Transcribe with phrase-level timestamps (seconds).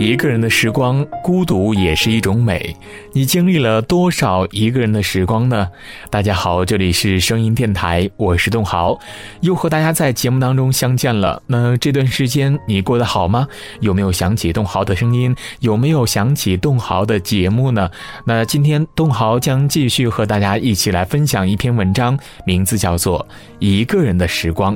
[0.00, 2.74] 一个人的时光，孤独也是一种美。
[3.12, 5.68] 你经历了多少一个人的时光呢？
[6.08, 8.98] 大家好，这里是声音电台，我是栋豪，
[9.42, 11.42] 又和大家在节目当中相见了。
[11.48, 13.46] 那这段时间你过得好吗？
[13.80, 15.36] 有没有想起栋豪的声音？
[15.58, 17.90] 有没有想起栋豪的节目呢？
[18.24, 23.20] 那今天栋豪将继续和大家一起来分享一篇文章，名字叫做
[23.58, 24.74] 《一个人的时光》。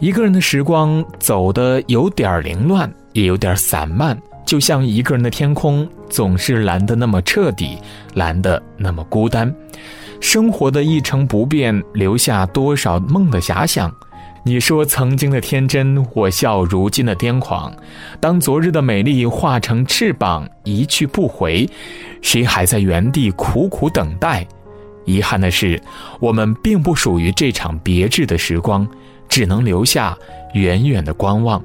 [0.00, 4.16] 一个人的时光走得有点凌乱，也有点散漫，
[4.46, 7.76] 就像一个人的天空总是蓝得那么彻底，
[8.14, 9.52] 蓝得那么孤单。
[10.20, 13.92] 生活的一成不变，留下多少梦的遐想？
[14.44, 17.72] 你说曾经的天真，我笑如今的癫狂。
[18.20, 21.68] 当昨日的美丽化成翅膀一去不回，
[22.22, 24.46] 谁还在原地苦苦等待？
[25.04, 25.80] 遗憾的是，
[26.20, 28.88] 我们并不属于这场别致的时光。
[29.28, 30.16] 只能留下
[30.54, 31.62] 远远的观望。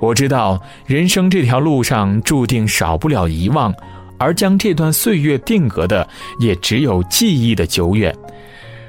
[0.00, 3.74] 我知道人生这条路上注定少不了遗忘，
[4.16, 6.06] 而将这段岁月定格的
[6.38, 8.14] 也只有记忆的久远。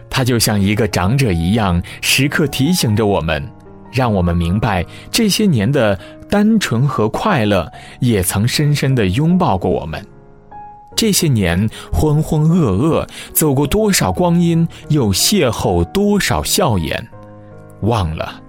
[0.09, 3.47] 它就像一个长者一样，时刻提醒着我们，
[3.91, 10.05] 让我们明白这些年的单纯和快乐，也曾深深的拥抱过我们。
[10.95, 17.07] 这些年浑浑噩噩，走过多少光阴，又邂逅多少笑颜。
[17.81, 18.41] 忘了，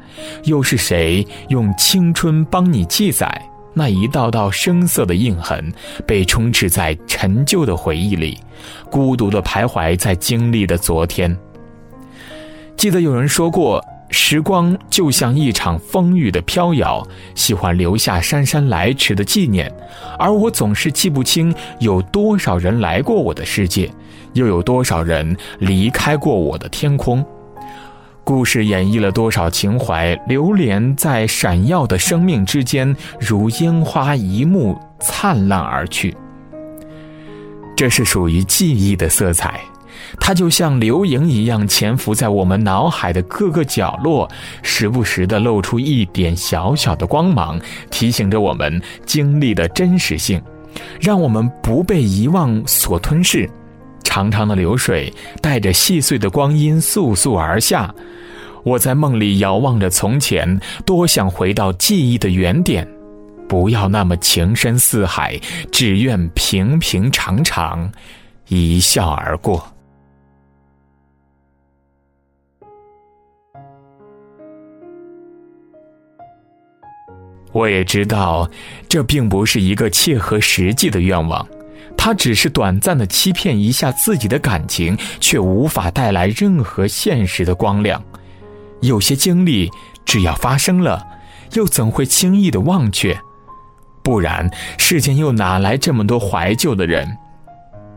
[0.45, 3.28] 又是谁用青春帮你记载
[3.72, 5.72] 那一道道生涩的印痕，
[6.06, 8.39] 被充斥在陈旧的回忆里，
[8.91, 11.37] 孤独的徘徊在经历的昨天。
[12.77, 17.06] 记得有人说过，时光就像一场风雨的飘摇，
[17.37, 19.72] 喜欢留下姗姗来迟的纪念，
[20.19, 23.89] 而我总是记不清有多少人来过我的世界，
[24.33, 27.25] 又有多少人离开过我的天空。
[28.23, 36.17] 故事演绎了多少情怀，流连在闪耀的生命之间，如烟花一幕灿烂而去。
[37.77, 39.61] 这是属于记忆的色彩，
[40.21, 44.28] 它就像流萤一样潜伏在我们脑海的各个角落，
[44.62, 47.59] 时不时的露出一点小小的光芒，
[47.91, 50.41] 提醒着我们经历的真实性，
[51.00, 53.49] 让我们不被遗忘所吞噬。
[54.10, 57.94] 长长的流水带着细碎的光阴簌簌而下。
[58.65, 62.87] 我在梦里遥望着从前，多想回到记忆的原点，
[63.49, 65.38] 不要那么情深似海，
[65.70, 67.88] 只愿平平常常，
[68.49, 69.65] 一笑而过。
[77.53, 78.50] 我也知道，
[78.88, 81.47] 这并不是一个切合实际的愿望，
[81.97, 88.03] 它只是短暂的欺骗一下自己的感情，却无法带来任何现实的光亮。
[88.81, 89.71] 有些经历，
[90.05, 91.07] 只要发生了，
[91.53, 93.19] 又怎会轻易的忘却？
[94.03, 97.17] 不然，世间又哪来这么多怀旧的人？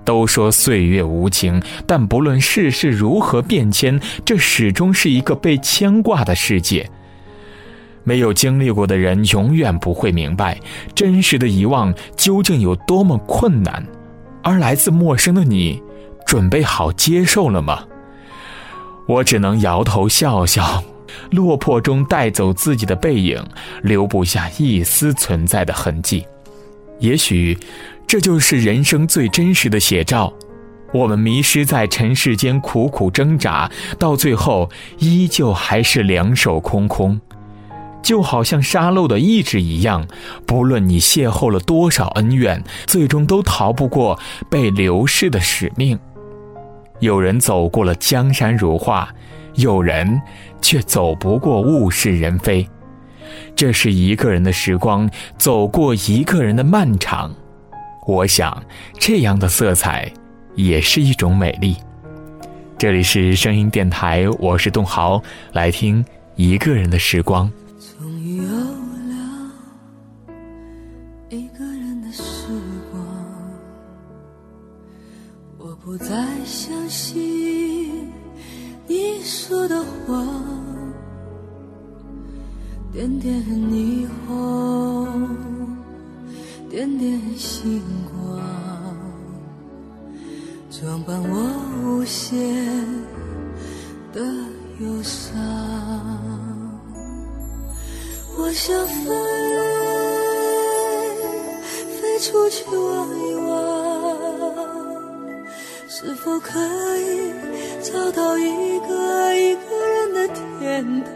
[0.03, 6.89] 都说岁月无情，但不论世事如何变迁，这始终是一个被牵挂的世界。
[8.03, 10.59] 没有经历过的人，永远不会明白
[10.93, 13.85] 真实的遗忘究竟有多么困难。
[14.41, 15.81] 而来自陌生的你，
[16.25, 17.85] 准备好接受了吗？
[19.07, 20.83] 我只能摇头笑笑，
[21.31, 23.41] 落魄中带走自己的背影，
[23.81, 26.25] 留不下一丝存在的痕迹。
[26.99, 27.57] 也许，
[28.07, 30.33] 这就是人生最真实的写照。
[30.93, 37.19] 我们迷失在尘世间，苦苦挣扎，到最后依旧还是两手空空，
[38.03, 40.05] 就好像沙漏的意志一样。
[40.45, 44.19] 不论你邂逅了多少恩怨，最终都逃不过
[44.49, 45.97] 被流逝的使命。
[46.99, 49.09] 有人走过了江山如画，
[49.55, 50.21] 有人
[50.61, 52.67] 却走不过物是人非。
[53.55, 57.33] 这是一个人的时光，走过一个人的漫长。
[58.05, 58.61] 我想，
[58.99, 60.11] 这样的色彩
[60.55, 61.77] 也是一种美丽。
[62.77, 65.21] 这里是声音电台，我是栋豪，
[65.53, 66.03] 来听
[66.35, 67.49] 一个人的时光。
[75.85, 76.07] 不再
[76.45, 78.09] 相信
[78.87, 80.25] 你说的话，
[82.93, 85.35] 点点霓虹，
[86.69, 88.39] 点点星光，
[90.71, 91.51] 装扮我
[91.83, 92.33] 无限
[94.13, 94.21] 的
[94.79, 95.37] 忧伤。
[98.37, 99.03] 我想飞，
[101.99, 103.42] 飞出去望一望。
[106.05, 106.59] 是否可
[106.97, 107.33] 以
[107.81, 110.27] 找到一个一个人的
[110.59, 111.15] 天堂？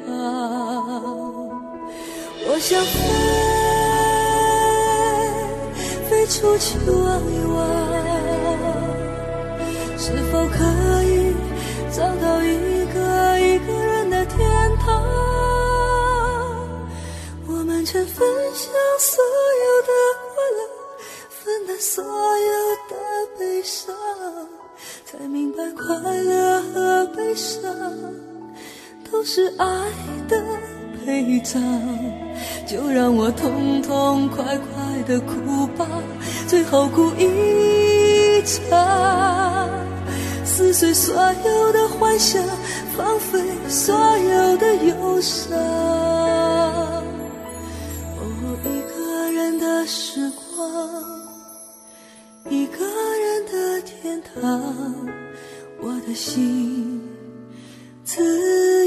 [2.47, 2.97] 我想飞，
[6.09, 7.57] 飞出去望一望，
[9.97, 10.55] 是否可
[11.03, 11.35] 以
[11.91, 14.39] 找到一个一个人的天
[14.77, 14.87] 堂？
[17.45, 19.21] 我们曾分享所
[19.65, 19.91] 有的，
[21.79, 22.95] 所有的
[23.37, 23.95] 悲伤，
[25.05, 27.63] 才明白快乐和悲伤
[29.09, 29.65] 都是爱
[30.27, 30.43] 的
[31.05, 31.61] 陪葬。
[32.65, 35.87] 就让我痛痛快快的哭吧，
[36.47, 39.69] 最后哭一场，
[40.43, 42.43] 撕碎所有的幻想，
[42.97, 43.39] 放飞
[43.69, 45.57] 所有的忧伤。
[48.17, 48.21] 哦，
[48.65, 51.16] 一个人的时光，
[54.07, 55.05] 天堂，
[55.81, 57.01] 我的心。
[58.05, 58.86] 自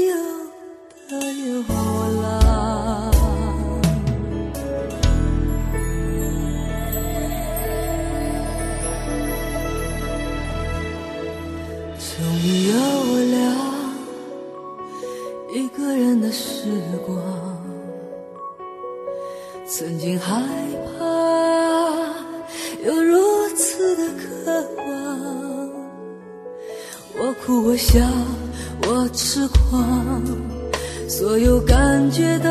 [27.45, 27.99] 哭，我笑，
[28.87, 30.23] 我痴狂，
[31.09, 32.49] 所有感觉都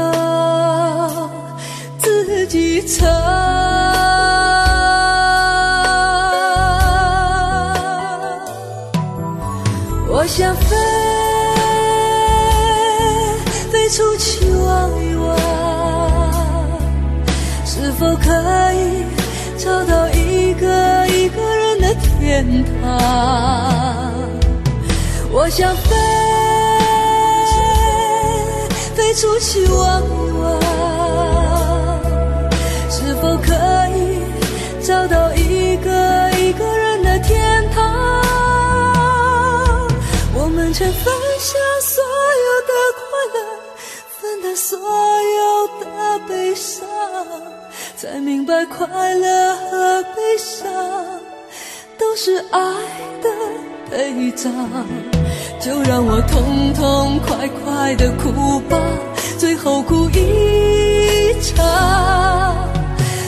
[1.98, 3.08] 自己尝。
[10.08, 10.76] 我想飞，
[13.70, 15.38] 飞出去望一望，
[17.64, 19.04] 是否可以
[19.56, 24.10] 找到一个一个人的天堂？
[25.42, 25.96] 我想飞，
[28.94, 30.60] 飞出去望一望，
[32.90, 33.54] 是否可
[33.96, 34.20] 以
[34.84, 37.81] 找到一个一个人的天堂？
[40.34, 41.04] 我们曾分
[41.38, 43.40] 享所有的快乐，
[44.20, 45.87] 分担所有的
[46.28, 46.87] 悲伤，
[47.96, 50.70] 才明白快乐和悲伤
[51.96, 52.60] 都是爱
[53.22, 53.31] 的
[53.90, 54.52] 陪葬。
[55.61, 58.79] 就让我痛痛快快的哭吧，
[59.39, 62.67] 最后哭一场，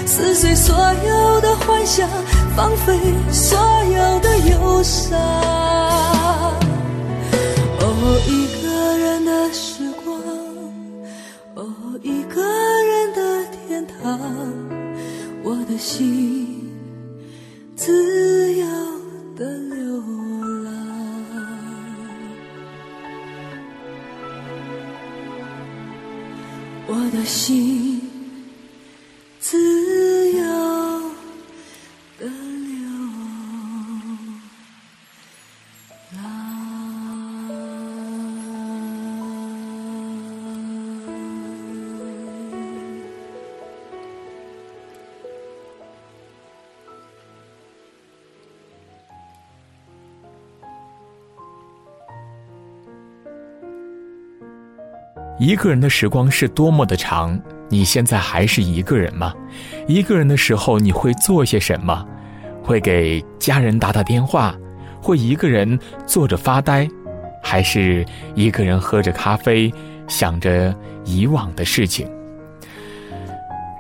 [0.07, 2.09] 撕碎所有的幻想，
[2.57, 2.99] 放飞
[3.31, 5.19] 所有的忧伤。
[7.81, 10.17] 哦，一个人的时光，
[11.55, 11.71] 哦，
[12.03, 14.19] 一个人的天堂，
[15.45, 16.67] 我的心
[17.77, 18.67] 自由
[19.37, 19.45] 的
[26.87, 27.92] 我的心。
[55.43, 57.37] 一个人的时光是多么的长，
[57.69, 59.35] 你现在还是一个人吗？
[59.89, 62.07] 一个人的时候，你会做些什么？
[62.63, 64.55] 会给家人打打电话？
[65.01, 66.89] 会一个人坐着发呆？
[67.43, 68.07] 还是
[68.37, 69.75] 一个人喝着咖啡，
[70.07, 70.73] 想着
[71.05, 72.09] 以往的事情？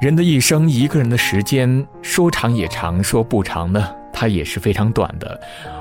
[0.01, 3.89] 人的一生，一个人的时间说长也长，说不长呢，
[4.23, 5.41] 它也是非常短的。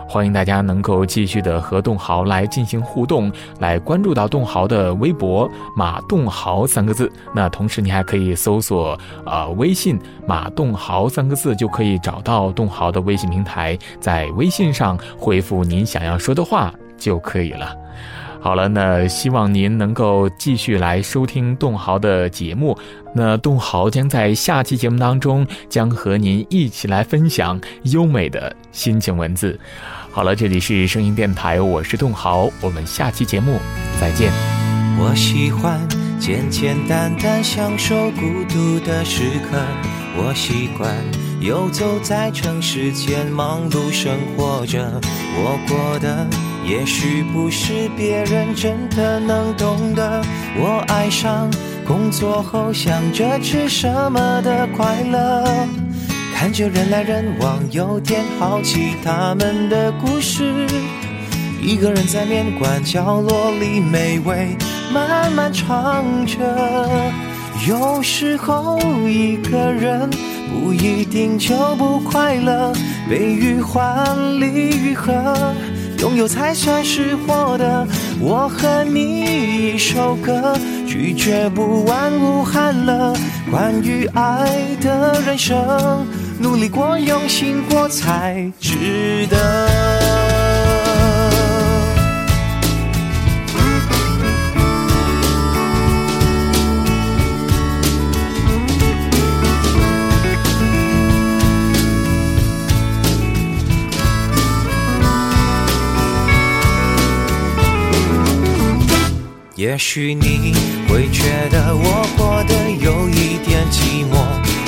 [0.10, 7.10] 欢迎大家能够继续的和栋豪来进行互动，来关注到栋豪的微博“马栋豪”三个字。
[7.36, 17.78] 那同时你还可以搜索呃微信“马栋豪”三个字，就可以找到栋豪的微信平台，在微信上回复您想要说的话就可以了。
[18.44, 22.76] 好了，那希望您能够继续来收听栋豪的节目。
[23.14, 29.60] 那栋豪将在下期节目当中将和您一起来分享优美的心情文字。
[30.12, 33.60] 好了，这里是声音电台，我是栋豪，我们下期节目
[34.00, 34.32] 再见。
[34.98, 35.80] 我喜欢
[36.20, 39.22] 简简单单享受孤独的时
[39.52, 39.60] 刻，
[40.18, 40.92] 我习惯
[41.40, 45.00] 游走在城市间忙碌生活着，
[45.36, 46.28] 我过的
[46.64, 50.22] 也许不是别人真的能懂得。
[50.58, 51.52] 我爱上
[51.86, 55.44] 工作后想着吃什么的快乐，
[56.36, 60.68] 看着人来人往，有点好奇他们的故事。
[61.62, 64.56] 一个人在面馆角落里美味
[64.92, 66.40] 慢慢尝着，
[67.68, 70.10] 有时候一个人
[70.50, 72.74] 不一定就不快乐，
[73.08, 75.14] 悲与欢，离与合，
[76.02, 77.88] 拥有才算是获得。
[78.20, 83.16] 我和你一首歌，拒绝不完无憾了。
[83.52, 84.50] 关于爱
[84.82, 86.06] 的人生，
[86.40, 89.91] 努力过，用心过才值得。
[109.62, 110.56] 也许你
[110.90, 114.18] 会觉得我活得有一点寂寞，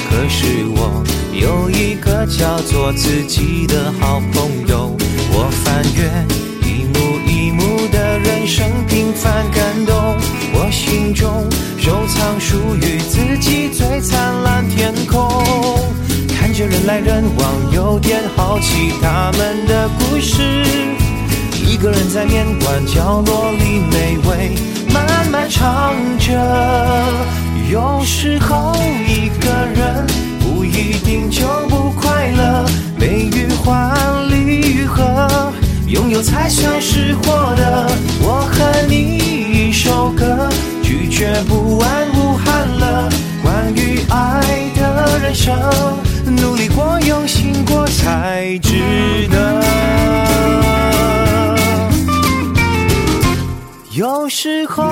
[0.08, 4.96] 可是我有一个叫做自己的好朋友。
[5.32, 6.06] 我翻阅
[6.62, 10.16] 一幕一幕的人生平凡感动，
[10.54, 11.44] 我心中
[11.80, 15.28] 收藏属于自己最灿烂天空。
[16.38, 21.03] 看着人来人往，有点好奇他们的故事。
[21.84, 24.56] 一个人在面馆角落里美味。
[24.94, 26.32] 慢慢唱着，
[27.70, 28.74] 有时候
[29.06, 30.08] 一个人
[30.40, 32.66] 不一定就不快乐，
[32.98, 33.94] 悲与欢，
[34.30, 35.52] 离与合，
[35.86, 37.92] 拥有才算是获得。
[38.22, 39.18] 我和你
[39.68, 40.48] 一首歌，
[40.82, 43.10] 拒绝不完无憾了。
[43.44, 45.54] 关于爱的人生，
[54.44, 54.84] 时候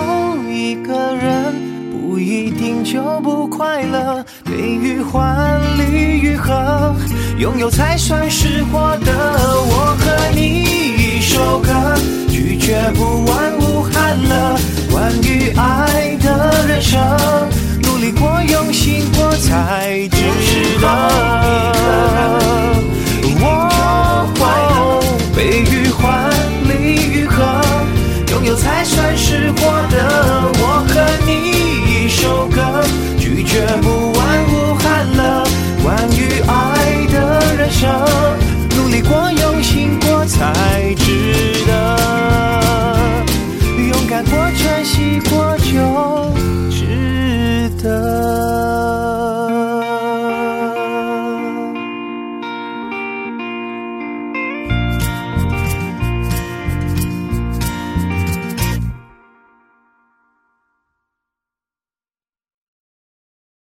[0.48, 1.53] 一个人
[1.91, 6.96] 不一定就不快乐，悲与欢，离与合，
[7.38, 9.12] 拥有才算是获得。
[9.12, 11.70] 我和你一首歌，
[12.29, 14.58] 拒绝不完无憾了。
[14.89, 16.00] 关于爱